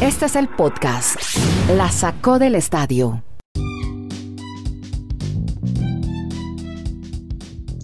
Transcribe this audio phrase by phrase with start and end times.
[0.00, 1.16] Este es el podcast.
[1.76, 3.22] La sacó del estadio.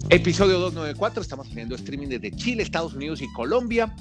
[0.09, 3.95] Episodio 294, estamos haciendo streaming desde Chile, Estados Unidos y Colombia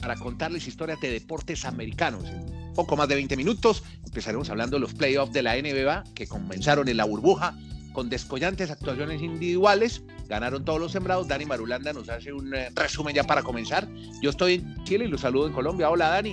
[0.00, 2.24] para contarles historias de deportes americanos.
[2.24, 6.26] En poco más de 20 minutos empezaremos hablando de los playoffs de la NBA que
[6.26, 7.56] comenzaron en la burbuja
[7.92, 10.02] con descollantes actuaciones individuales.
[10.28, 11.28] Ganaron todos los sembrados.
[11.28, 13.88] Dani Marulanda nos hace un eh, resumen ya para comenzar.
[14.20, 15.88] Yo estoy en Chile y los saludo en Colombia.
[15.88, 16.32] Hola Dani.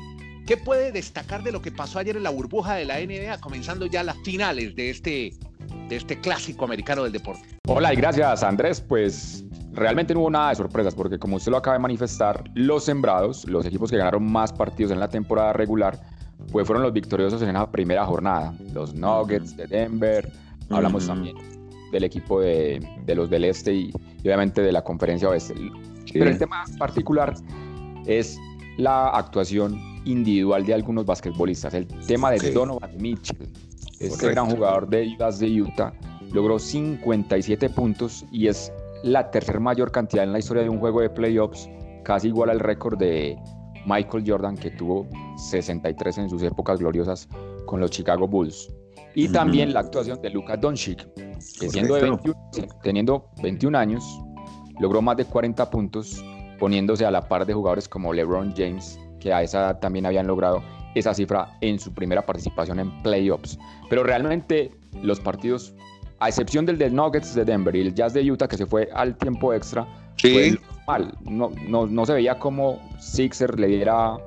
[0.52, 3.86] ¿Qué puede destacar de lo que pasó ayer en la burbuja de la NBA, comenzando
[3.86, 5.34] ya las finales de este
[5.88, 7.42] de este clásico americano del deporte.
[7.70, 11.58] Hola y gracias Andrés, pues realmente no hubo nada de sorpresas porque como usted lo
[11.58, 15.98] acaba de manifestar, los sembrados, los equipos que ganaron más partidos en la temporada regular,
[16.52, 18.54] pues fueron los victoriosos en esa primera jornada.
[18.74, 20.30] Los Nuggets de Denver,
[20.70, 21.38] hablamos también
[21.94, 25.56] del equipo de, de, los del Este y, obviamente de la conferencia Oeste.
[26.12, 27.36] Pero el tema particular
[28.06, 28.38] es
[28.76, 31.74] la actuación individual de algunos basquetbolistas.
[31.74, 33.48] El tema de Donovan Mitchell,
[34.00, 35.94] este gran jugador de Jazz de Utah
[36.34, 38.72] logró 57 puntos y es
[39.04, 41.70] la tercer mayor cantidad en la historia de un juego de playoffs,
[42.04, 43.38] casi igual al récord de
[43.86, 47.28] Michael Jordan que tuvo 63 en sus épocas gloriosas
[47.66, 48.74] con los Chicago Bulls.
[49.14, 51.06] Y también la actuación de Luka Doncic,
[51.60, 52.36] que siendo de 21,
[52.82, 54.22] teniendo 21 años,
[54.80, 56.24] logró más de 40 puntos,
[56.60, 60.28] poniéndose a la par de jugadores como LeBron James, que a esa edad también habían
[60.28, 60.62] logrado
[60.96, 63.58] esa cifra en su primera participación en playoffs.
[63.90, 65.74] Pero realmente los partidos,
[66.20, 68.90] a excepción del de Nuggets de Denver y el Jazz de Utah que se fue
[68.94, 70.58] al tiempo extra, fue
[70.88, 71.14] mal.
[71.22, 74.18] No, no, no, se veía como Sixer le diera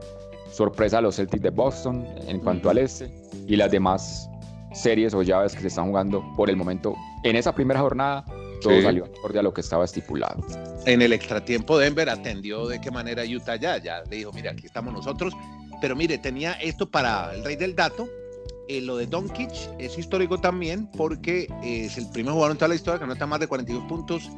[0.50, 3.11] sorpresa a los Celtics de Boston en cuanto al este
[3.47, 4.31] y las demás
[4.72, 8.25] series o llaves que se están jugando por el momento en esa primera jornada
[8.68, 10.44] todo salió acorde a lo que estaba estipulado.
[10.86, 14.66] En el extratiempo Denver atendió de qué manera Utah ya, ya le dijo, mira, aquí
[14.66, 15.34] estamos nosotros,
[15.80, 18.08] pero mire, tenía esto para el rey del dato.
[18.66, 22.74] Eh, lo de Doncic es histórico también porque es el primer jugador en toda la
[22.74, 24.30] historia que no está más de 42 puntos.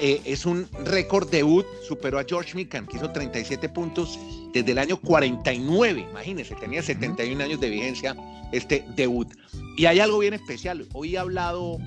[0.00, 4.18] Eh, es un récord debut, superó a George Mikan, que hizo 37 puntos
[4.52, 6.06] desde el año 49.
[6.10, 8.14] Imagínense, tenía 71 años de vigencia
[8.52, 9.28] este debut.
[9.76, 10.86] Y hay algo bien especial.
[10.92, 11.78] Hoy ha hablado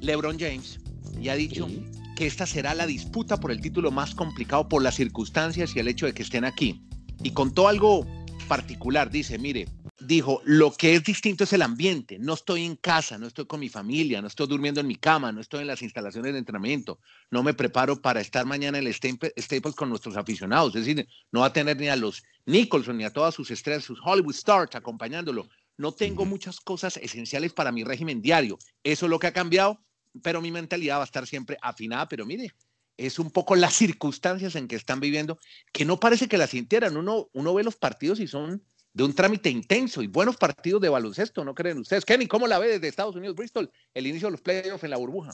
[0.00, 0.80] LeBron James
[1.20, 1.68] y ha dicho
[2.16, 5.88] que esta será la disputa por el título más complicado por las circunstancias y el
[5.88, 6.82] hecho de que estén aquí
[7.22, 8.06] y contó algo
[8.48, 9.10] particular.
[9.10, 9.68] Dice, mire,
[10.00, 12.18] dijo, lo que es distinto es el ambiente.
[12.18, 15.30] No estoy en casa, no estoy con mi familia, no estoy durmiendo en mi cama,
[15.32, 16.98] no estoy en las instalaciones de entrenamiento,
[17.30, 20.74] no me preparo para estar mañana en el Staples con nuestros aficionados.
[20.74, 23.84] Es decir, no va a tener ni a los Nicholson ni a todas sus estrellas,
[23.84, 25.48] sus Hollywood stars acompañándolo.
[25.76, 28.58] No tengo muchas cosas esenciales para mi régimen diario.
[28.82, 29.80] Eso es lo que ha cambiado,
[30.22, 32.08] pero mi mentalidad va a estar siempre afinada.
[32.08, 32.52] Pero mire,
[32.96, 35.38] es un poco las circunstancias en que están viviendo,
[35.72, 36.96] que no parece que las sintieran.
[36.96, 40.88] Uno, uno ve los partidos y son de un trámite intenso y buenos partidos de
[40.88, 42.04] baloncesto, ¿no creen ustedes?
[42.04, 44.96] Kenny, ¿cómo la ve desde Estados Unidos, Bristol, el inicio de los playoffs en la
[44.96, 45.30] burbuja?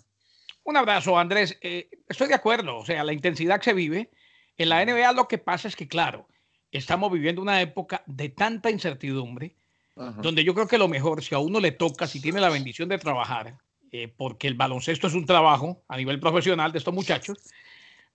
[0.64, 1.58] Un abrazo, Andrés.
[1.62, 4.10] Eh, estoy de acuerdo, o sea, la intensidad que se vive.
[4.56, 6.28] En la NBA lo que pasa es que, claro,
[6.70, 9.56] estamos viviendo una época de tanta incertidumbre,
[9.94, 12.88] donde yo creo que lo mejor, si a uno le toca, si tiene la bendición
[12.88, 13.56] de trabajar,
[13.96, 17.38] eh, porque el baloncesto es un trabajo a nivel profesional de estos muchachos.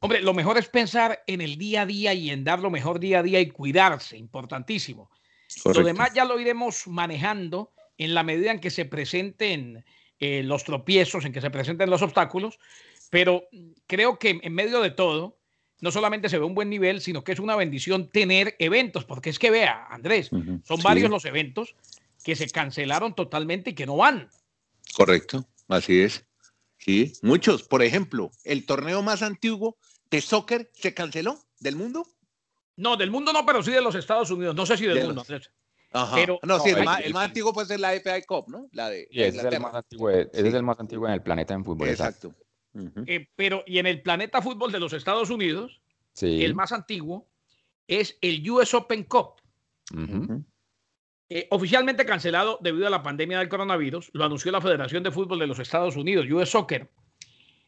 [0.02, 3.00] Hombre, lo mejor es pensar en el día a día y en dar lo mejor
[3.00, 5.10] día a día y cuidarse, importantísimo.
[5.64, 9.86] Lo demás ya lo iremos manejando en la medida en que se presenten
[10.20, 12.60] eh, los tropiezos, en que se presenten los obstáculos,
[13.10, 13.48] pero
[13.88, 15.38] creo que en medio de todo,
[15.80, 19.30] no solamente se ve un buen nivel, sino que es una bendición tener eventos, porque
[19.30, 21.74] es que vea, Andrés, son varios los eventos
[22.22, 24.28] que se cancelaron totalmente y que no van.
[24.94, 25.48] Correcto.
[25.70, 26.26] Así es.
[26.78, 27.64] Sí, muchos.
[27.64, 29.78] Por ejemplo, el torneo más antiguo
[30.10, 32.06] de soccer se canceló del mundo.
[32.76, 34.56] No, del mundo no, pero sí de los Estados Unidos.
[34.56, 35.24] No sé si del mundo.
[35.92, 36.16] Ajá.
[36.16, 38.68] Pero, no, sí, el, más, antiguo puede ser la FA Cup, ¿no?
[38.72, 39.08] La de.
[39.12, 41.90] ese, es el, más antiguo, ese es el más antiguo en el planeta en fútbol.
[41.90, 42.34] Exacto.
[43.08, 45.82] Eh, pero, y en el planeta fútbol de los Estados Unidos,
[46.22, 47.28] el más antiguo
[47.88, 49.42] es el US Open Cup.
[51.32, 55.38] Eh, oficialmente cancelado debido a la pandemia del coronavirus, lo anunció la Federación de Fútbol
[55.38, 56.90] de los Estados Unidos, US Soccer.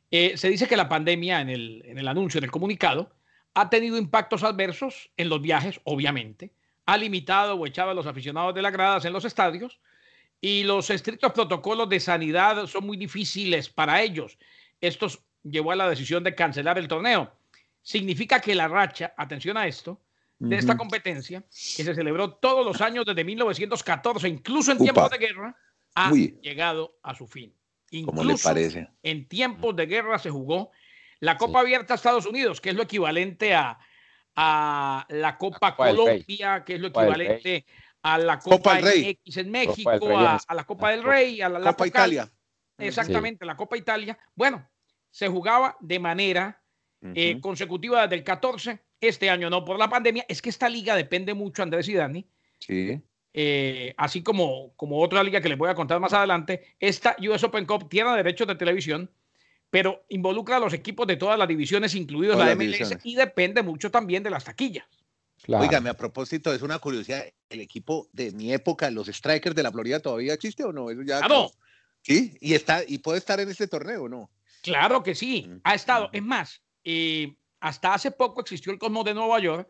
[0.09, 3.11] Eh, se dice que la pandemia, en el, en el anuncio, en el comunicado,
[3.53, 6.51] ha tenido impactos adversos en los viajes, obviamente,
[6.87, 9.79] ha limitado o echado a los aficionados de las gradas en los estadios
[10.41, 14.39] y los estrictos protocolos de sanidad son muy difíciles para ellos.
[14.81, 15.07] Esto
[15.43, 17.31] llevó a la decisión de cancelar el torneo.
[17.83, 20.01] Significa que la racha, atención a esto,
[20.49, 25.17] de esta competencia, que se celebró todos los años desde 1914, incluso en tiempos de
[25.19, 25.55] guerra,
[25.93, 27.55] ha llegado a su fin.
[27.91, 28.87] Incluso le parece?
[29.03, 30.71] en tiempos de guerra se jugó
[31.19, 33.77] la Copa Abierta a Estados Unidos, que es lo equivalente a,
[34.35, 37.65] a la Copa, Colombia, que es lo equivalente
[38.01, 42.31] a la Copa, X en México, a, la Copa del Rey, a la, Copa Italia.
[42.77, 44.17] Exactamente, la Copa Italia.
[44.33, 44.67] Bueno,
[45.11, 46.63] se jugaba de manera
[47.13, 48.79] eh, consecutiva desde el 14.
[49.01, 50.25] Este año no por la pandemia.
[50.29, 52.25] Es que esta liga depende mucho, Andrés y Dani.
[52.59, 53.01] Sí.
[53.33, 56.75] Eh, así como, como otra liga que les voy a contar más adelante.
[56.79, 59.09] Esta US Open Cup tiene derechos de televisión,
[59.69, 63.89] pero involucra a los equipos de todas las divisiones, incluidos la MLS, y depende mucho
[63.89, 64.85] también de las taquillas.
[65.43, 65.89] Claro.
[65.89, 69.99] a propósito, es una curiosidad, ¿el equipo de mi época, los Strikers de la Florida,
[69.99, 70.91] todavía existe o no?
[70.91, 71.51] Eso ya, claro.
[72.03, 74.29] Sí, y, está, y puede estar en este torneo, ¿no?
[74.61, 76.09] Claro que sí, ha estado.
[76.13, 79.69] Es más, eh, hasta hace poco existió el Cosmos de Nueva York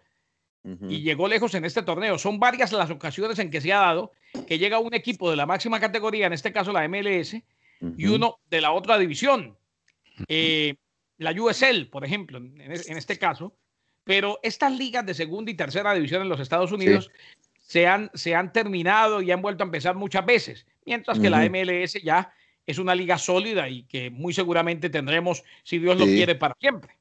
[0.87, 2.19] y llegó lejos en este torneo.
[2.19, 4.11] Son varias las ocasiones en que se ha dado
[4.47, 7.35] que llega un equipo de la máxima categoría, en este caso la MLS,
[7.97, 9.57] y uno de la otra división.
[10.27, 10.75] Eh,
[11.17, 13.55] la USL, por ejemplo, en, este caso.
[14.03, 17.11] Pero estas ligas de segunda y tercera división en los Estados Unidos
[17.59, 21.47] se, han, se han terminado y han vuelto a empezar muchas veces, mientras que la
[21.49, 22.33] MLS ya
[22.65, 27.00] es una liga sólida y que muy seguramente tendremos, si Dios lo quiere, para siempre.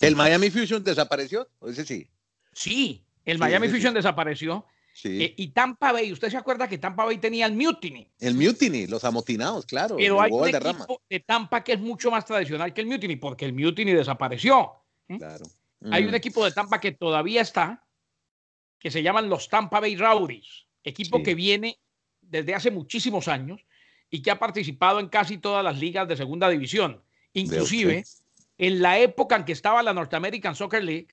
[0.00, 1.48] ¿El Miami Fusion desapareció?
[1.66, 2.08] Ese sí.
[2.52, 4.66] Sí, el Miami Fusion desapareció.
[4.92, 5.22] Sí.
[5.22, 8.10] Eh, y Tampa Bay, ¿usted se acuerda que Tampa Bay tenía el Mutiny?
[8.18, 9.96] El Mutiny, los amotinados, claro.
[9.96, 13.44] Pero hay un equipo de Tampa que es mucho más tradicional que el Mutiny, porque
[13.44, 14.72] el Mutiny desapareció.
[15.06, 15.44] Claro.
[15.90, 17.86] Hay un equipo de Tampa que todavía está,
[18.78, 21.78] que se llaman los Tampa Bay Rowdies, equipo que viene
[22.20, 23.64] desde hace muchísimos años
[24.10, 27.02] y que ha participado en casi todas las ligas de segunda división.
[27.32, 28.04] Inclusive,
[28.58, 31.08] en la época en que estaba la North American Soccer League,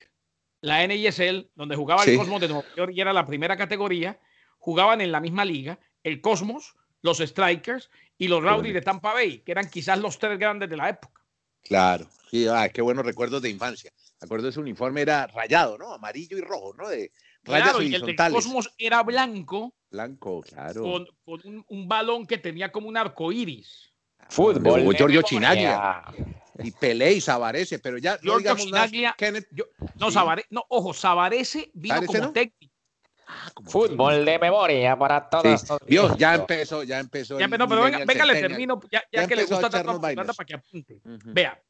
[0.60, 4.18] la NISL, donde jugaba el Cosmos de Nueva York y era la primera categoría,
[4.58, 9.38] jugaban en la misma liga el Cosmos, los Strikers y los Rowdies de Tampa Bay,
[9.40, 11.22] que eran quizás los tres grandes de la época.
[11.62, 13.92] Claro, sí, ah, qué buenos recuerdos de infancia.
[14.20, 15.92] Acuerdo, ese uniforme era rayado, ¿no?
[15.92, 16.88] Amarillo y rojo, ¿no?
[16.88, 17.12] De
[17.42, 19.74] rayas claro, y el del Cosmos era blanco.
[19.90, 20.82] Blanco, claro.
[21.24, 23.92] Con, un, balón que tenía como un arco iris.
[24.28, 24.94] Fútbol.
[24.96, 26.02] Giorgio Chinaglia.
[26.62, 29.16] Y Pelé y Sabarese, pero ya no digamos Chinaglia,
[29.96, 30.08] no,
[30.50, 32.72] no, ojo, Sabarese vino como técnico.
[33.28, 35.64] Ah, Fútbol de memoria para todos.
[35.86, 37.40] Dios, ya empezó, ya empezó.
[37.40, 41.00] Ya, pero venga, venga le termino, ya, ya, que le gusta tanto para que apunte.
[41.04, 41.60] Vea,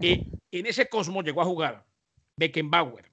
[0.00, 1.84] eh, en ese cosmos llegó a jugar
[2.36, 3.10] Beckenbauer.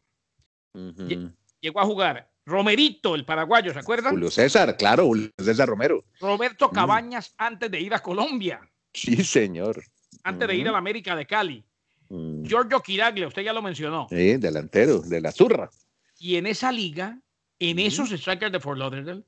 [1.60, 4.14] Llegó a jugar Romerito, el paraguayo, ¿se acuerdan?
[4.14, 6.06] Julio César, claro, Julio César Romero.
[6.20, 6.72] Roberto mm.
[6.72, 8.62] Cabañas antes de ir a Colombia.
[8.94, 9.84] Sí, señor.
[10.26, 11.64] Antes de ir a la América de Cali.
[12.10, 12.44] Mm.
[12.44, 14.08] Giorgio Quiraglia, usted ya lo mencionó.
[14.10, 15.70] Sí, delantero, de la Zurra.
[16.18, 17.20] Y en esa liga,
[17.60, 19.24] en esos strikers de Fort Lauderdale,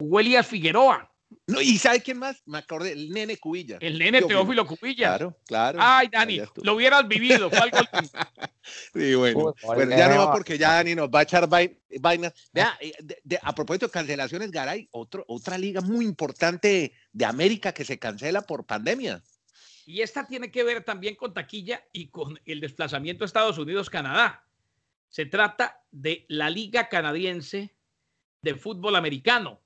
[0.00, 1.10] Huelías Figueroa.
[1.46, 2.42] No, ¿Y sabe quién más?
[2.46, 3.76] Me acordé, el nene Cubilla.
[3.80, 5.08] El nene Teófilo, Cubilla.
[5.08, 5.78] Claro, claro.
[5.80, 7.50] Ay, Dani, lo hubieras vivido.
[8.94, 9.54] sí, bueno.
[9.62, 12.32] bueno ya no va porque ya Dani nos va a echar vainas.
[12.52, 12.92] Vea, eh,
[13.42, 18.42] a propósito de cancelaciones, Garay, otro, otra liga muy importante de América que se cancela
[18.42, 19.22] por pandemia.
[19.90, 24.44] Y esta tiene que ver también con taquilla y con el desplazamiento a Estados Unidos-Canadá.
[25.08, 27.74] Se trata de la Liga Canadiense
[28.42, 29.60] de Fútbol Americano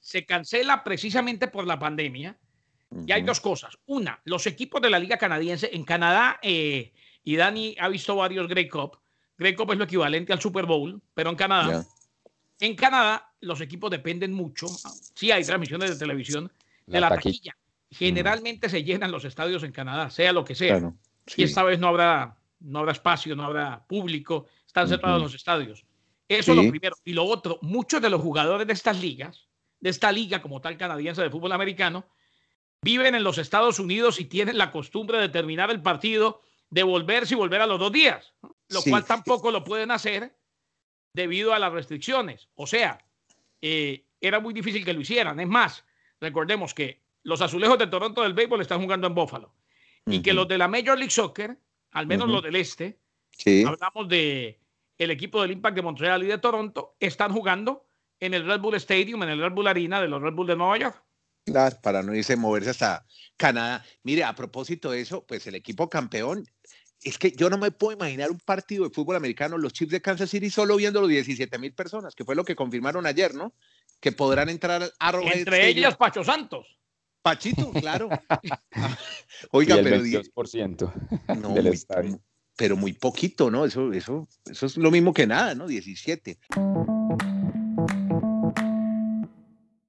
[0.00, 2.38] se cancela precisamente por la pandemia.
[3.06, 3.78] Y hay dos cosas.
[3.86, 6.92] Una, los equipos de la Liga Canadiense en Canadá, eh,
[7.24, 8.98] y Dani ha visto varios Grey Cup.
[9.38, 11.86] Grey Cup es lo equivalente al Super Bowl, pero en Canadá.
[12.60, 14.66] En Canadá, los equipos dependen mucho.
[15.14, 16.52] Sí, hay transmisiones de televisión
[16.86, 17.56] de la, taquilla.
[17.92, 20.92] Generalmente se llenan los estadios en Canadá, sea lo que sea.
[21.36, 25.84] Y esta vez no habrá, no habrá espacio, no habrá público, están cerrados los estadios.
[26.28, 26.96] Eso es lo primero.
[27.04, 29.48] Y lo otro, muchos de los jugadores de estas ligas,
[29.80, 32.06] de esta liga como tal canadiense de fútbol americano,
[32.82, 37.34] viven en los Estados Unidos y tienen la costumbre de terminar el partido, de volverse
[37.34, 38.32] y volver a los dos días,
[38.68, 40.34] lo cual tampoco lo pueden hacer
[41.12, 42.48] debido a las restricciones.
[42.54, 43.04] O sea,
[43.60, 45.38] eh, era muy difícil que lo hicieran.
[45.38, 45.84] Es más,
[46.20, 49.54] recordemos que los azulejos de Toronto del béisbol están jugando en Buffalo
[50.06, 51.56] y que los de la Major League Soccer,
[51.92, 52.98] al menos los del este,
[53.66, 54.58] hablamos de
[54.98, 57.86] el equipo del Impact de Montreal y de Toronto están jugando
[58.20, 60.56] en el Red Bull Stadium, en el Red Bull Arena de los Red Bull de
[60.56, 61.02] Nueva York.
[61.44, 63.04] Claro, para no irse a moverse hasta
[63.36, 63.84] Canadá.
[64.04, 66.46] Mire, a propósito de eso, pues el equipo campeón,
[67.02, 70.00] es que yo no me puedo imaginar un partido de fútbol americano, los Chiefs de
[70.00, 73.54] Kansas City, solo viendo los 17 mil personas, que fue lo que confirmaron ayer, ¿no?
[74.00, 76.78] Que podrán entrar a Entre ellas, Pacho Santos.
[77.22, 78.08] Pachito, claro.
[79.52, 80.92] Oiga, pero 10%
[81.40, 82.20] no, del estadio
[82.56, 83.64] pero muy poquito, ¿no?
[83.64, 85.66] Eso, eso, eso es lo mismo que nada, ¿no?
[85.66, 86.38] 17.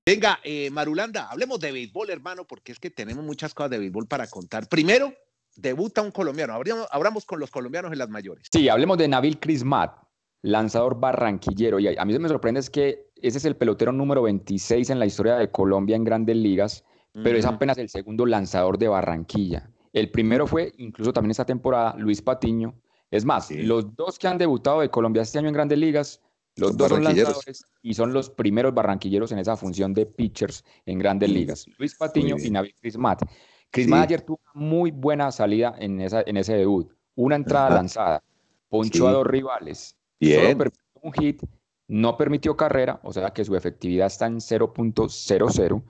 [0.06, 4.08] Venga, eh, Marulanda, hablemos de béisbol, hermano, porque es que tenemos muchas cosas de béisbol
[4.08, 4.68] para contar.
[4.68, 5.14] Primero,
[5.56, 6.54] debuta un colombiano.
[6.92, 8.48] Hablamos con los colombianos en las mayores.
[8.52, 9.96] Sí, hablemos de Nabil Crismat,
[10.42, 11.80] lanzador barranquillero.
[11.80, 15.06] Y a mí me sorprende es que ese es el pelotero número 26 en la
[15.06, 19.70] historia de Colombia en grandes ligas, pero es apenas el segundo lanzador de Barranquilla.
[19.92, 22.74] El primero fue, incluso también esta temporada, Luis Patiño.
[23.12, 26.22] Es más, los dos que han debutado de Colombia este año en grandes ligas,
[26.56, 30.98] los dos son lanzadores y son los primeros barranquilleros en esa función de pitchers en
[30.98, 31.68] grandes ligas.
[31.78, 33.22] Luis Patiño y Navid Crismat.
[33.70, 36.92] Crismat ayer tuvo una muy buena salida en, esa, en ese debut.
[37.16, 38.24] Una entrada lanzada,
[38.70, 41.44] ponchó a dos rivales, solo permitió un hit,
[41.88, 45.84] no permitió carrera, o sea que su efectividad está en 0.00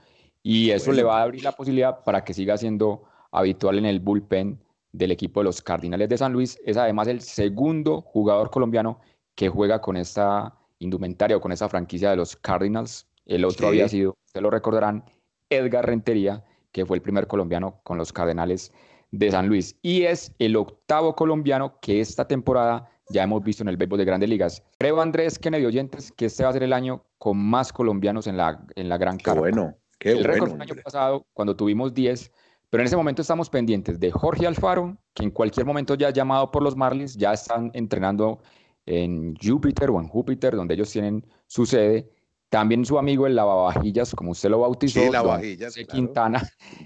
[0.44, 4.02] y eso le va a abrir la posibilidad para que siga siendo habitual en el
[4.02, 4.60] bullpen
[4.92, 6.60] del equipo de los Cardinales de San Luis.
[6.66, 9.00] Es además el segundo jugador colombiano
[9.36, 13.08] que juega con esta indumentaria o con esa franquicia de los Cardinals.
[13.26, 15.06] El otro había sido, se lo recordarán,
[15.50, 18.74] Edgar Rentería, que fue el primer colombiano con los Cardenales
[19.12, 19.78] de San Luis.
[19.82, 24.06] Y es el octavo colombiano que esta temporada ya hemos visto en el béisbol de
[24.06, 24.64] grandes ligas.
[24.78, 28.38] Creo, Andrés Kennedy Oyentes, que este va a ser el año con más colombianos en
[28.38, 32.32] la, en la gran Qué bueno, qué el récord el año pasado, cuando tuvimos 10,
[32.70, 36.12] pero en ese momento estamos pendientes de Jorge Alfaro, que en cualquier momento ya ha
[36.12, 38.42] llamado por los Marlins, ya están entrenando
[38.86, 42.10] en Júpiter o en Júpiter, donde ellos tienen su sede.
[42.50, 46.42] También su amigo el lavavajillas, como usted lo bautizó, sí, lavavajillas, Quintana,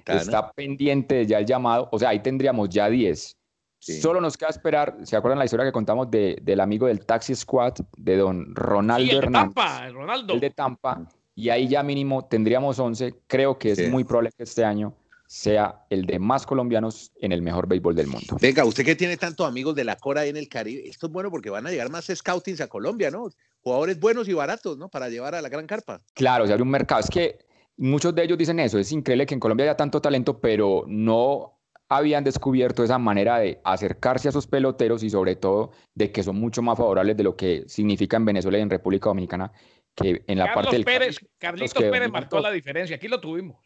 [0.05, 1.89] está pendiente de ya el llamado.
[1.91, 3.37] O sea, ahí tendríamos ya 10.
[3.79, 7.35] Solo nos queda esperar, ¿se acuerdan la historia que contamos de, del amigo del Taxi
[7.35, 9.49] Squad, de don Ronaldo el Hernández?
[9.49, 10.33] De Tampa, el Ronaldo.
[10.33, 11.07] El de Tampa.
[11.37, 13.13] Y ahí ya mínimo tendríamos 11.
[13.27, 14.95] Creo que es muy probable que este año
[15.27, 18.37] sea el de más colombianos en el mejor béisbol del mundo.
[18.41, 21.29] Venga, usted que tiene tantos amigos de la Cora en el Caribe, esto es bueno
[21.29, 23.29] porque van a llegar más scoutings a Colombia, ¿no?
[23.61, 24.89] Jugadores buenos y baratos, ¿no?
[24.89, 26.01] Para llevar a la gran carpa.
[26.15, 27.01] Claro, o sea, hay un mercado.
[27.01, 27.37] Es que
[27.77, 31.53] muchos de ellos dicen eso, es increíble que en Colombia haya tanto talento, pero no
[31.89, 36.37] habían descubierto esa manera de acercarse a sus peloteros y sobre todo de que son
[36.37, 39.51] mucho más favorables de lo que significa en Venezuela y en República Dominicana
[39.97, 43.57] que en la parte del Pérez, Carlitos Pérez marcó la diferencia, aquí lo tuvimos.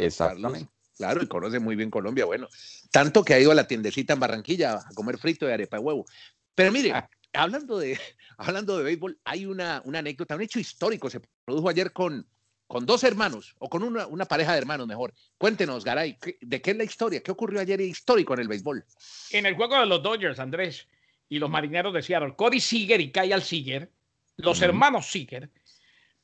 [0.00, 0.70] exactamente.
[0.96, 2.48] Claro, y conoce muy bien Colombia, bueno.
[2.90, 5.82] Tanto que ha ido a la tiendecita en Barranquilla a comer frito y arepa de
[5.82, 6.06] huevo.
[6.54, 7.10] Pero mire, ah.
[7.32, 7.98] hablando, de,
[8.38, 11.10] hablando de béisbol, hay una, una anécdota, un hecho histórico.
[11.10, 12.26] Se produjo ayer con,
[12.68, 15.12] con dos hermanos, o con una, una pareja de hermanos mejor.
[15.36, 17.22] Cuéntenos, Garay, ¿de qué es la historia?
[17.22, 18.84] ¿Qué ocurrió ayer histórico en el béisbol?
[19.32, 20.86] En el juego de los Dodgers, Andrés,
[21.28, 23.90] y los marineros de Seattle, Cody Seager y Kyle Seager,
[24.36, 25.50] los hermanos Seager,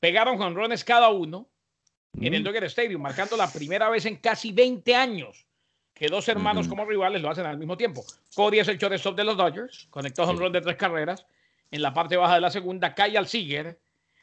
[0.00, 1.48] pegaron jonrones cada uno
[2.20, 2.44] en el mm.
[2.44, 5.46] Dodger Stadium, marcando la primera vez en casi 20 años
[5.94, 8.02] que dos hermanos como rivales lo hacen al mismo tiempo.
[8.34, 11.26] Cody es el shortstop de los Dodgers, conectó un run de tres carreras.
[11.70, 13.78] En la parte baja de la segunda, Kyle Seager,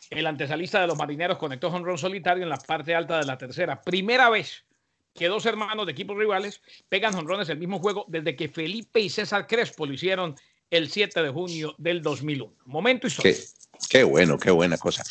[0.10, 3.38] el antesalista de los marineros, conectó un run solitario en la parte alta de la
[3.38, 3.79] tercera.
[3.79, 4.65] Primera vez
[5.13, 9.10] que dos hermanos de equipos rivales pegan honrones el mismo juego desde que Felipe y
[9.10, 10.36] César Crespo lo hicieron
[10.72, 12.53] el 7 de junio del 2001.
[12.65, 13.39] Momento histórico.
[13.79, 15.03] Qué, qué bueno, qué buena cosa.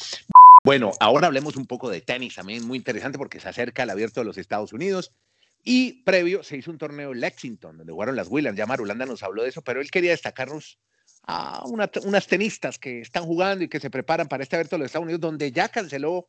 [0.67, 4.21] Bueno, ahora hablemos un poco de tenis también, muy interesante porque se acerca el abierto
[4.21, 5.13] de los Estados Unidos.
[5.63, 8.59] Y previo se hizo un torneo en Lexington, donde jugaron las Williams.
[8.59, 10.81] Ya Marulanda nos habló de eso, pero él quería destacarnos
[11.23, 14.87] a unas tenistas que están jugando y que se preparan para este abierto de los
[14.87, 16.27] Estados Unidos, donde ya canceló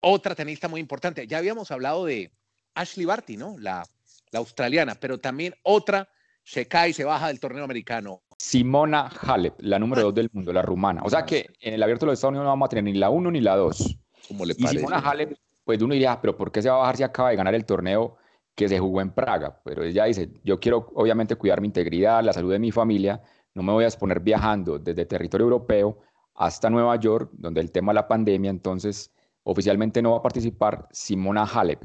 [0.00, 1.26] otra tenista muy importante.
[1.26, 2.32] Ya habíamos hablado de
[2.72, 3.58] Ashley Barty, ¿no?
[3.58, 3.86] La,
[4.30, 6.08] la australiana, pero también otra
[6.42, 8.22] se cae y se baja del torneo americano.
[8.44, 11.00] Simona Halep, la número dos del mundo, la rumana.
[11.02, 12.92] O sea que en el abierto de los Estados Unidos no vamos a tener ni
[12.92, 13.96] la uno ni la dos.
[14.28, 15.34] ¿Cómo le y Simona Halep,
[15.64, 17.64] pues uno diría, pero ¿por qué se va a bajar si acaba de ganar el
[17.64, 18.16] torneo
[18.54, 19.62] que se jugó en Praga?
[19.64, 23.22] Pero ella dice, yo quiero obviamente cuidar mi integridad, la salud de mi familia,
[23.54, 26.00] no me voy a exponer viajando desde territorio europeo
[26.34, 29.10] hasta Nueva York, donde el tema de la pandemia, entonces
[29.44, 31.82] oficialmente no va a participar Simona Halep.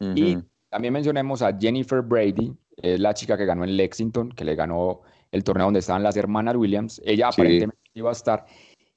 [0.00, 0.38] Y
[0.70, 5.02] también mencionemos a Jennifer Brady, es la chica que ganó en Lexington, que le ganó
[5.32, 7.00] el torneo donde estaban las hermanas Williams.
[7.04, 8.46] Ella aparentemente iba a estar.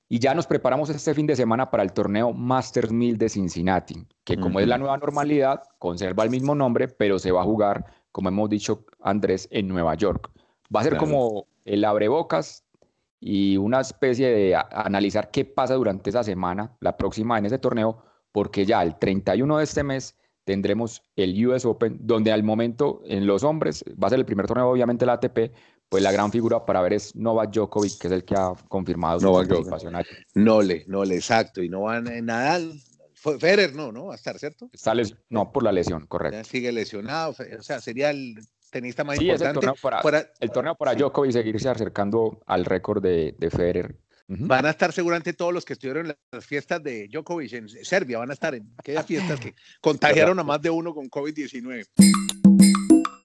[0.08, 4.06] Y ya nos preparamos este fin de semana para el torneo Masters 1000 de Cincinnati,
[4.26, 7.86] que como es la nueva normalidad, conserva el mismo nombre, pero se va a jugar,
[8.12, 10.30] como hemos dicho Andrés, en Nueva York.
[10.76, 12.66] Va a ser como el abrebocas
[13.22, 18.04] y una especie de analizar qué pasa durante esa semana, la próxima en ese torneo,
[18.34, 23.28] porque ya el 31 de este mes tendremos el US Open, donde al momento en
[23.28, 25.54] los hombres va a ser el primer torneo, obviamente la ATP,
[25.92, 29.20] pues la gran figura para ver es Novak Djokovic, que es el que ha confirmado
[29.20, 29.94] su participación
[30.34, 32.82] No le, no le, exacto, y no van en Nadal,
[33.14, 34.06] Federer no, ¿no?
[34.06, 34.70] Va a estar, ¿cierto?
[34.72, 34.94] Está
[35.30, 36.46] no, por la lesión, correcto.
[36.46, 38.36] sigue lesionado, o sea, sería el
[38.72, 39.50] tenista más importante.
[39.50, 43.98] el torneo para, el torneo para Djokovic seguirse acercando al récord de, de Federer
[44.30, 48.18] Van a estar seguramente todos los que estuvieron en las fiestas de Djokovic en Serbia,
[48.18, 52.41] van a estar en aquellas fiestas que contagiaron a más de uno con COVID-19.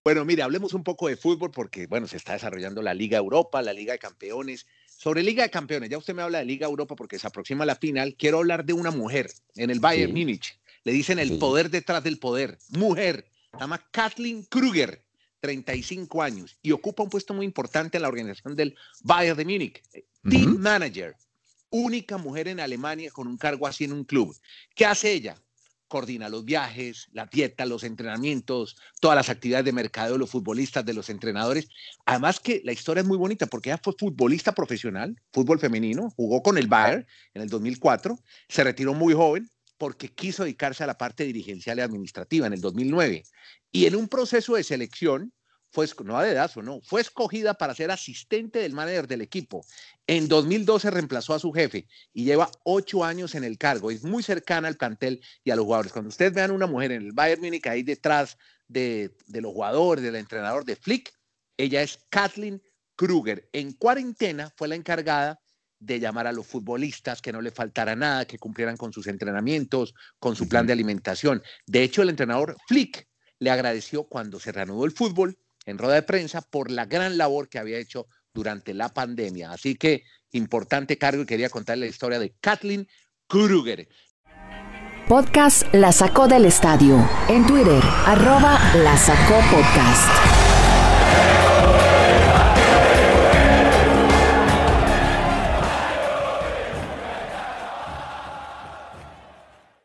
[0.07, 3.61] Bueno, mire, hablemos un poco de fútbol porque, bueno, se está desarrollando la Liga Europa,
[3.61, 4.65] la Liga de Campeones.
[4.87, 7.75] Sobre Liga de Campeones, ya usted me habla de Liga Europa porque se aproxima la
[7.75, 8.15] final.
[8.17, 10.61] Quiero hablar de una mujer en el Bayern Múnich.
[10.85, 12.57] Le dicen el poder detrás del poder.
[12.69, 13.29] Mujer.
[13.51, 15.05] Se llama Kathleen Kruger,
[15.41, 19.83] 35 años, y ocupa un puesto muy importante en la organización del Bayern de Múnich.
[20.31, 21.17] Team Manager.
[21.71, 24.37] Única mujer en Alemania con un cargo así en un club.
[24.77, 25.37] ¿Qué hace ella?
[25.89, 30.85] Coordina los viajes, la dieta, los entrenamientos, todas las actividades de mercado de los futbolistas,
[30.85, 31.69] de los entrenadores.
[32.05, 36.43] Además que la historia es muy bonita porque ella fue futbolista profesional, fútbol femenino, jugó
[36.43, 40.99] con el Bayern en el 2004, se retiró muy joven porque quiso dedicarse a la
[40.99, 43.25] parte dirigencial y administrativa en el 2009.
[43.73, 45.33] Y en un proceso de selección
[45.71, 49.65] fue, no de edad, no, fue escogida para ser asistente del manager del equipo.
[50.07, 53.91] En 2012 reemplazó a su jefe y lleva ocho años en el cargo.
[53.91, 55.93] Es muy cercana al plantel y a los jugadores.
[55.93, 60.03] Cuando ustedes vean una mujer en el Bayern Múnich ahí detrás de, de los jugadores,
[60.03, 61.13] del entrenador de Flick,
[61.57, 62.63] ella es Kathleen
[62.95, 63.49] Kruger.
[63.53, 65.41] En cuarentena fue la encargada
[65.79, 69.95] de llamar a los futbolistas que no le faltara nada, que cumplieran con sus entrenamientos,
[70.19, 71.43] con su plan de alimentación.
[71.67, 73.07] De hecho, el entrenador Flick
[73.39, 77.49] le agradeció cuando se reanudó el fútbol en rueda de prensa por la gran labor
[77.49, 79.51] que había hecho durante la pandemia.
[79.51, 82.89] Así que importante cargo y quería contarle la historia de Kathleen
[83.27, 83.89] Kruger.
[85.09, 87.09] Podcast La Sacó del Estadio.
[87.29, 90.09] En Twitter, arroba La Sacó Podcast.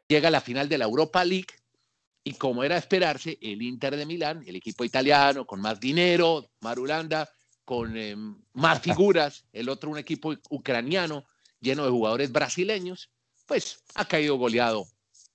[0.08, 1.61] Llega la final de la Europa League
[2.24, 7.28] y como era esperarse, el Inter de Milán, el equipo italiano con más dinero, Marulanda,
[7.66, 8.16] con eh,
[8.54, 11.26] más figuras, el otro un equipo ucraniano
[11.60, 13.10] lleno de jugadores brasileños,
[13.46, 14.86] pues ha caído goleado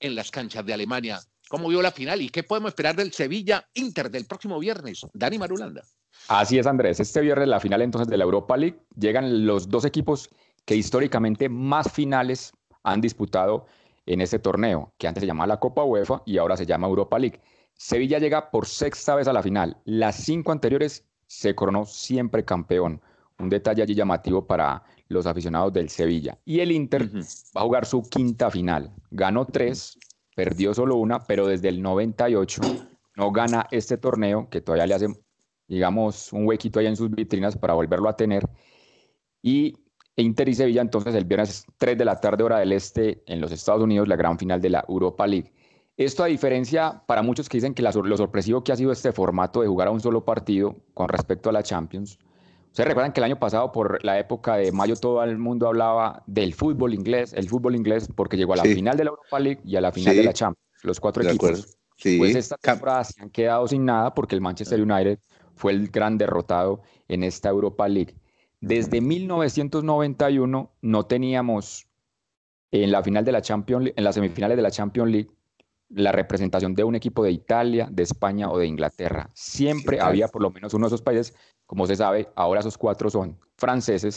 [0.00, 1.20] en las canchas de Alemania.
[1.48, 5.06] ¿Cómo vio la final y qué podemos esperar del Sevilla Inter del próximo viernes?
[5.12, 5.82] Dani Marulanda.
[6.28, 6.98] Así es, Andrés.
[6.98, 10.28] Este viernes la final entonces de la Europa League llegan los dos equipos
[10.64, 12.52] que históricamente más finales
[12.82, 13.66] han disputado
[14.06, 17.18] en este torneo, que antes se llamaba la Copa UEFA y ahora se llama Europa
[17.18, 17.40] League.
[17.74, 19.76] Sevilla llega por sexta vez a la final.
[19.84, 23.02] Las cinco anteriores se coronó siempre campeón.
[23.38, 26.38] Un detalle allí llamativo para los aficionados del Sevilla.
[26.44, 27.10] Y el Inter
[27.54, 28.92] va a jugar su quinta final.
[29.10, 29.98] Ganó tres,
[30.34, 32.62] perdió solo una, pero desde el 98
[33.16, 35.06] no gana este torneo, que todavía le hace,
[35.68, 38.48] digamos, un huequito ahí en sus vitrinas para volverlo a tener.
[39.42, 39.74] Y
[40.16, 43.52] Inter y Sevilla entonces el viernes 3 de la tarde hora del este en los
[43.52, 45.52] Estados Unidos, la gran final de la Europa League.
[45.98, 49.60] Esto a diferencia para muchos que dicen que lo sorpresivo que ha sido este formato
[49.60, 52.18] de jugar a un solo partido con respecto a la Champions.
[52.66, 56.22] Ustedes recuerdan que el año pasado, por la época de mayo, todo el mundo hablaba
[56.26, 59.60] del fútbol inglés, el fútbol inglés, porque llegó a la final de la Europa League
[59.64, 61.78] y a la final de la Champions, los cuatro equipos.
[62.18, 65.18] Pues esta temporada se han quedado sin nada porque el Manchester United
[65.54, 68.14] fue el gran derrotado en esta Europa League.
[68.66, 71.86] Desde 1991 no teníamos
[72.72, 75.30] en la final de la Champions en las semifinales de la Champions League
[75.90, 79.30] la representación de un equipo de Italia, de España o de Inglaterra.
[79.34, 81.32] Siempre había por lo menos uno de esos países,
[81.64, 84.16] como se sabe, ahora esos cuatro son franceses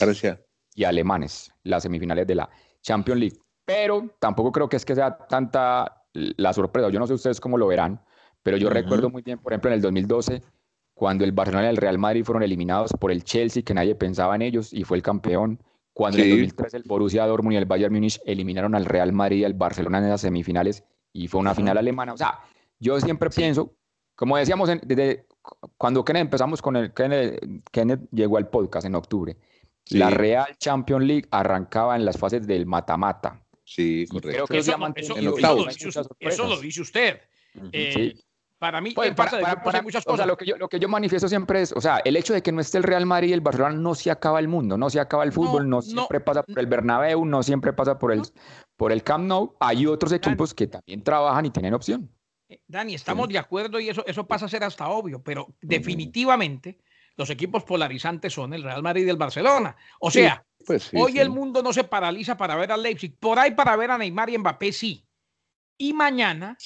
[0.73, 2.49] y alemanes, las semifinales de la
[2.81, 3.37] Champions League.
[3.65, 6.89] Pero tampoco creo que es que sea tanta la sorpresa.
[6.89, 8.01] Yo no sé ustedes cómo lo verán,
[8.41, 10.41] pero yo recuerdo muy bien, por ejemplo, en el 2012
[10.99, 14.35] cuando el Barcelona y el Real Madrid fueron eliminados por el Chelsea, que nadie pensaba
[14.35, 15.57] en ellos y fue el campeón.
[15.93, 19.37] Cuando en el 2003 el Borussia Dortmund y el Bayern Múnich eliminaron al Real Madrid
[19.37, 20.83] y al Barcelona en las semifinales
[21.13, 22.11] y fue una final alemana.
[22.11, 22.41] O sea,
[22.79, 23.73] yo siempre pienso,
[24.13, 25.25] como decíamos desde
[25.77, 29.37] cuando Kenneth empezamos con el Kenneth, llegó al podcast en octubre.
[29.91, 33.41] La Real Champions League arrancaba en las fases del mata-mata.
[33.63, 34.29] Sí, correcto.
[34.31, 34.75] Creo que eso,
[36.19, 37.21] eso, lo dice usted.
[37.71, 38.15] Eh,
[38.59, 40.27] para mí, pues, para, muchas cosas.
[40.27, 42.51] lo, que yo, lo que yo manifiesto siempre es, o sea, el hecho de que
[42.51, 44.99] no esté el Real Madrid y el Barcelona no se acaba el mundo, no se
[44.99, 48.21] acaba el fútbol, no, siempre pasa por el Bernabéu, no siempre pasa por el,
[48.75, 49.55] por el Camp Nou.
[49.61, 52.11] Hay otros equipos que también trabajan y tienen opción.
[52.49, 56.79] Eh, Dani, estamos de acuerdo y eso, eso pasa a ser hasta obvio, pero definitivamente
[57.15, 59.75] los equipos polarizantes son el Real Madrid y el Barcelona.
[60.01, 63.51] O sea, pues hoy el mundo no se paraliza para ver a Leipzig, por ahí
[63.51, 65.05] para ver a Neymar y Mbappé sí.
[65.77, 66.57] Y mañana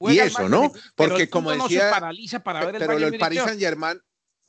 [0.00, 0.72] y eso, ¿no?
[0.94, 4.00] Porque como decía, no se paraliza para ver el pero el Paris Saint Germain,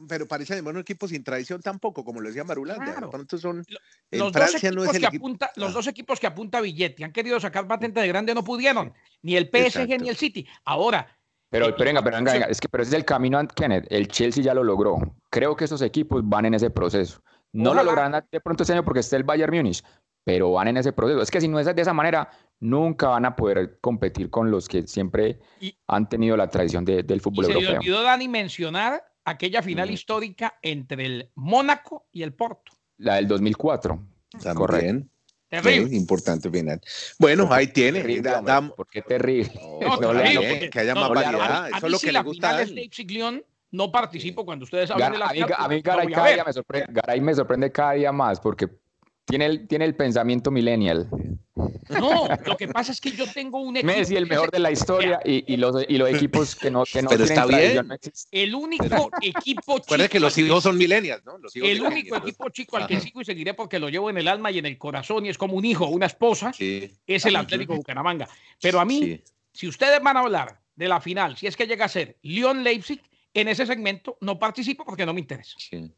[0.08, 2.95] pero Paris Saint Germain es un equipo sin tradición tampoco, como lo decía Marulanda.
[2.95, 3.12] Claro.
[3.38, 3.65] son
[4.12, 7.12] los Francia dos no es el que apunta, los dos equipos que apunta Billete han
[7.12, 10.47] querido sacar patente de grande no pudieron, ni el PSG ni el City.
[10.63, 11.15] Ahora
[11.49, 13.86] pero, pero, venga, pero venga, es que pero ese es el camino, Kenneth.
[13.89, 14.97] El Chelsea ya lo logró.
[15.29, 17.21] Creo que esos equipos van en ese proceso.
[17.53, 19.81] No lo lograrán de pronto este año porque está el Bayern Múnich,
[20.25, 21.21] pero van en ese proceso.
[21.21, 24.67] Es que si no es de esa manera, nunca van a poder competir con los
[24.67, 25.39] que siempre
[25.88, 27.69] han tenido la tradición del fútbol y europeo.
[27.69, 32.73] Se olvidó Dani mencionar aquella final histórica entre el Mónaco y el Porto.
[32.97, 33.99] La del 2004.
[34.31, 34.55] También.
[34.55, 35.09] Correcto.
[35.47, 35.95] Terrible.
[35.95, 36.81] importante final.
[37.19, 38.01] Bueno, ahí tiene.
[38.01, 38.31] Terrible,
[38.75, 39.53] ¿Por qué terrible?
[39.79, 40.21] No, no,
[40.71, 41.69] que haya más variedad.
[41.69, 42.73] Eso es lo que le gusta a él.
[42.73, 46.88] Leipzig-León no participo cuando ustedes hablan de la A mí, Garay, cada día me sorprende,
[46.89, 48.67] Garay me sorprende cada día más porque
[49.25, 51.09] tiene el, tiene el pensamiento millennial.
[51.89, 53.93] No, lo que pasa es que yo tengo un equipo.
[53.93, 57.01] Messi, el mejor de la historia, y, y, los, y los equipos que no, que
[57.01, 57.88] no Pero está bien.
[58.31, 60.09] el único equipo chico.
[60.09, 61.38] que los hijos son millennials, ¿no?
[61.55, 64.51] el único equipo chico al que sigo y seguiré porque lo llevo en el alma
[64.51, 68.27] y en el corazón y es como un hijo, una esposa, es el Atlético Bucaramanga.
[68.61, 71.85] Pero a mí, si ustedes van a hablar de la final, si es que llega
[71.85, 73.01] a ser Lyon-Leipzig,
[73.36, 75.56] en ese segmento no participo porque no me interesa.
[75.60, 75.91] Sí,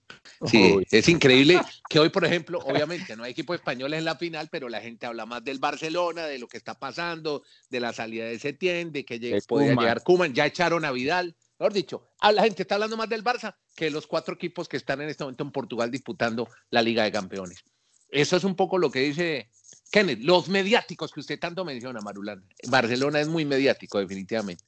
[0.89, 4.67] es increíble que hoy, por ejemplo, obviamente no hay equipos españoles en la final, pero
[4.67, 8.39] la gente habla más del Barcelona, de lo que está pasando, de la salida de
[8.39, 11.35] Setién, de que llegue, podría llegar Kuman, ya echaron a Vidal.
[11.59, 15.01] Mejor dicho, la gente está hablando más del Barça que los cuatro equipos que están
[15.01, 17.63] en este momento en Portugal disputando la Liga de Campeones.
[18.09, 19.49] Eso es un poco lo que dice
[19.91, 22.43] Kenneth, los mediáticos que usted tanto menciona, Marulán.
[22.67, 24.63] Barcelona es muy mediático, definitivamente.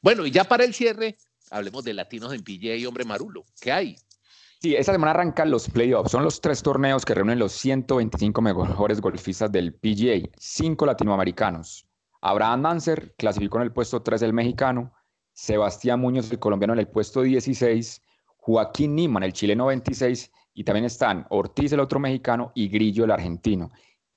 [0.00, 1.18] Bueno, y ya para el cierre,
[1.50, 3.44] hablemos de latinos en PGA y hombre marulo.
[3.60, 3.96] ¿Qué hay?
[4.60, 6.10] Sí, esta semana arrancan los playoffs.
[6.10, 11.86] Son los tres torneos que reúnen los 125 mejores golfistas del PGA, cinco latinoamericanos.
[12.20, 14.92] Abraham Manser clasificó en el puesto 3 del mexicano,
[15.32, 18.02] Sebastián Muñoz, el colombiano, en el puesto 16,
[18.36, 23.10] Joaquín Niman, el chileno 26, y también están Ortiz, el otro mexicano, y Grillo, el
[23.10, 23.70] argentino.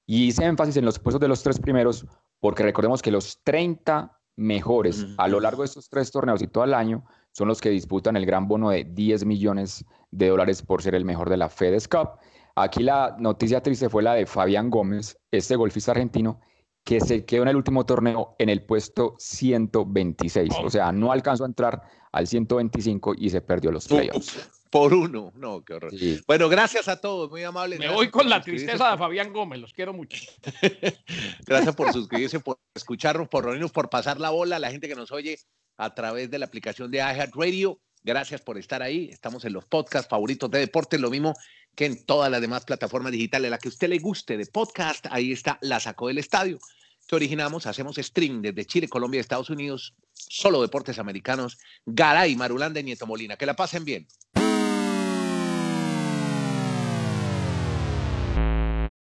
[0.05, 2.05] Y hice énfasis en los puestos de los tres primeros,
[2.41, 6.63] porque recordemos que los 30 mejores a lo largo de estos tres torneos y todo
[6.63, 10.81] el año son los que disputan el gran bono de 10 millones de dólares por
[10.81, 12.11] ser el mejor de la FedEx Cup.
[12.55, 16.39] Aquí la noticia triste fue la de Fabián Gómez, este golfista argentino,
[16.83, 20.53] que se quedó en el último torneo en el puesto 126.
[20.63, 24.49] O sea, no alcanzó a entrar al 125 y se perdió los playoffs.
[24.69, 25.91] Por uno, no, qué horror.
[26.27, 27.79] Bueno, gracias a todos, muy amables.
[27.79, 30.19] Me voy con la tristeza de Fabián Gómez, los quiero mucho.
[31.45, 34.95] gracias por suscribirse, por escucharnos, por reunirnos, por pasar la bola a la gente que
[34.95, 35.37] nos oye
[35.77, 37.79] a través de la aplicación de Radio.
[38.03, 39.09] Gracias por estar ahí.
[39.12, 41.33] Estamos en los podcasts favoritos de deporte, lo mismo
[41.75, 43.49] que en todas las demás plataformas digitales.
[43.49, 46.59] La que usted le guste de podcast, ahí está, la sacó del estadio.
[47.07, 51.57] Que originamos, hacemos stream desde Chile, Colombia Estados Unidos, solo deportes americanos.
[51.86, 53.36] Garay, Marulanda y Nieto Molina.
[53.36, 54.07] Que la pasen bien.